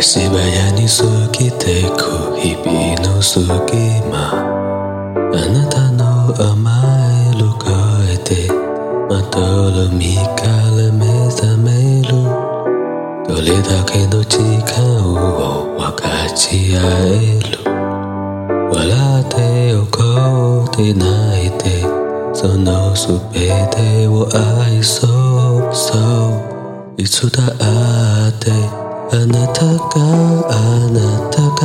[0.00, 3.42] 足早に過ぎてく日々の隙
[4.08, 4.30] 間。
[5.34, 6.70] あなたの甘
[7.26, 7.66] える声
[8.22, 8.46] で
[9.10, 11.02] まどろみから目
[11.32, 12.14] 覚める。
[13.26, 17.58] どれだけの時間を分かち合える。
[18.70, 21.82] 笑って怒って泣いて
[22.34, 23.18] その全
[23.70, 25.08] てを愛そ
[25.68, 25.98] うそ
[26.96, 27.02] う。
[27.02, 29.96] いつだってあなたが
[30.50, 30.52] あ
[30.92, 31.62] なたが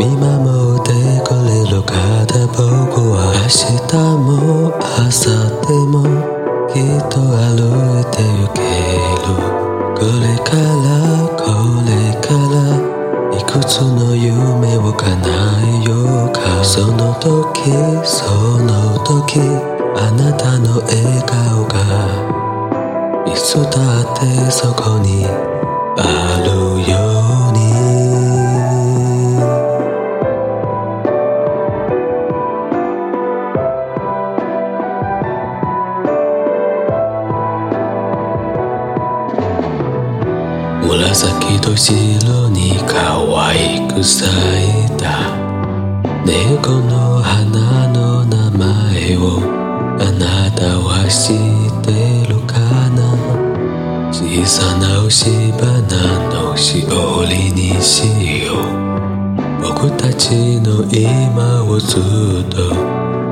[0.00, 0.90] 見守って
[1.22, 3.54] くれるから僕は明
[3.86, 5.14] 日も明後
[5.62, 6.02] 日も
[6.66, 7.70] きっと歩
[8.00, 8.58] いて行け
[9.22, 9.38] る
[9.94, 10.90] これから
[11.38, 11.54] こ
[11.86, 12.58] れから
[13.38, 15.06] いくつの夢を叶
[15.62, 17.70] えようかその時
[18.04, 18.26] そ
[18.58, 19.38] の時
[19.94, 21.76] あなたの笑顔が
[23.24, 25.55] いつだってそこに
[25.98, 26.00] あ
[26.44, 26.48] る
[26.90, 26.96] よ
[27.48, 27.56] うに。
[40.86, 42.94] 紫と白に可
[43.48, 44.30] 愛く咲い
[44.96, 45.04] た。
[46.24, 49.40] 猫の花の名前を
[49.98, 52.35] あなたは知ってる。
[54.38, 58.56] いさなうし花のしおりにしよう。
[59.62, 62.70] 僕たちの今をずっと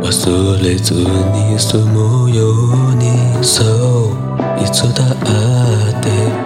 [0.01, 3.63] 忘れずに済むようにそ
[4.13, 4.65] う。
[4.65, 5.17] いつだっ
[6.03, 6.44] て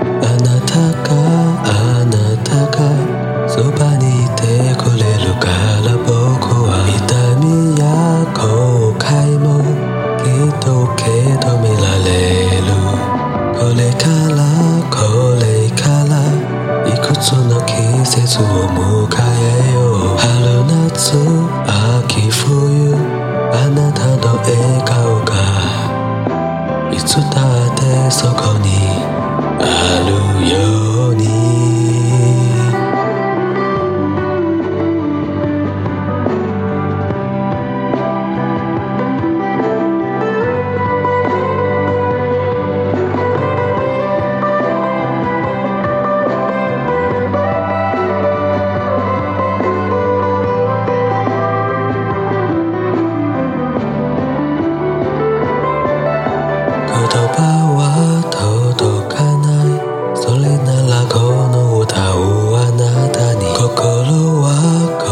[57.38, 59.78] 葉は届かない。
[60.18, 61.14] それならこ
[61.54, 62.82] の歌をあな
[63.14, 63.46] たに。
[63.54, 64.50] 心は
[64.98, 65.06] 心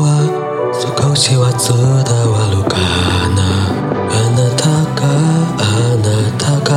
[0.00, 0.24] は
[0.72, 1.68] 少しは伝
[2.32, 2.80] わるか
[3.36, 3.40] な。
[4.08, 5.00] あなたが
[5.60, 5.62] あ
[6.00, 6.08] な
[6.40, 6.70] たが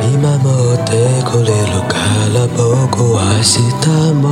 [0.00, 0.32] 見守
[0.72, 0.90] って
[1.28, 1.92] くれるか
[2.32, 4.23] ら僕は明日も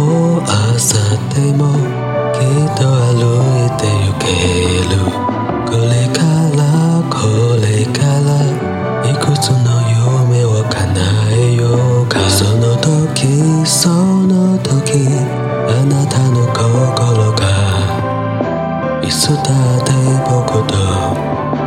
[20.00, 20.84] Bogota.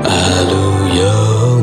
[0.10, 1.55] Hallelujah.